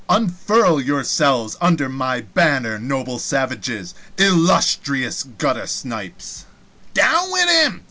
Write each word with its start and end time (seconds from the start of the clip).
Unfurl 0.09 0.81
yourselves 0.81 1.55
under 1.61 1.87
my 1.87 2.21
banner, 2.21 2.79
noble 2.79 3.19
savages, 3.19 3.93
illustrious 4.17 5.23
guttersnipes" 5.23 6.45
"Down 6.95 7.31
wid 7.31 7.47
him!" 7.47 7.79